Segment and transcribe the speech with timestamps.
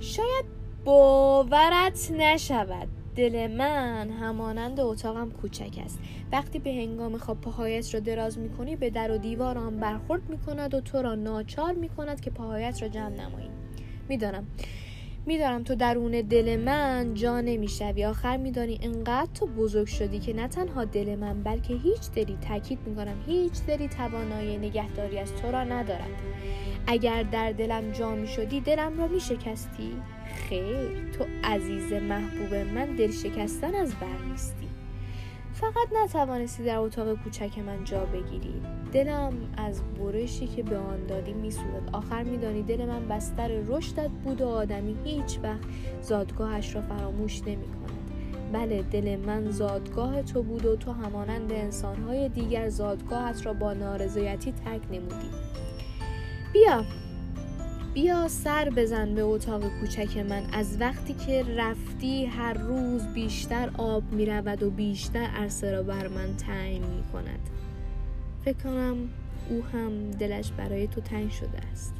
[0.00, 0.44] شاید
[0.84, 2.88] باورت نشود.
[3.16, 5.98] دل من همانند اتاقم کوچک است.
[6.32, 10.74] وقتی به هنگام خواب پاهایت را دراز می‌کنی به در و دیوار آن برخورد می‌کند
[10.74, 13.50] و تو را ناچار می‌کند که پاهایت را جمع نمایی.
[14.08, 14.46] می‌دانم.
[15.26, 18.04] می‌دانم تو درون دل من جا نمی‌شوی.
[18.04, 22.78] آخر میدانی انقدر تو بزرگ شدی که نه تنها دل من بلکه هیچ دلی تاکید
[22.86, 23.16] می‌کنم.
[23.26, 26.10] هیچ دلی توانایی نگهداری از تو را ندارد.
[26.86, 29.92] اگر در دلم جا می شدی دلم را می شکستی
[30.48, 34.65] خیر تو عزیز محبوب من دل شکستن از بر نیستی.
[35.60, 41.32] فقط نتوانستی در اتاق کوچک من جا بگیری دلم از برشی که به آن دادی
[41.32, 41.90] میسوزد.
[41.92, 45.64] آخر میدانی دل من بستر رشدت بود و آدمی هیچ وقت
[46.02, 47.86] زادگاهش را فراموش نمی کند
[48.52, 54.52] بله دل من زادگاه تو بود و تو همانند انسانهای دیگر زادگاهت را با نارضایتی
[54.52, 55.30] ترک نمودی.
[56.52, 56.84] بیا.
[57.96, 60.42] بیا سر بزن به اتاق کوچک من.
[60.52, 66.08] از وقتی که رفتی هر روز بیشتر آب می رود و بیشتر عرصه را بر
[66.08, 67.50] من تعیین می کند
[68.44, 68.96] فکر کنم
[69.50, 71.94] او هم دلش برای تو تنگ شده است.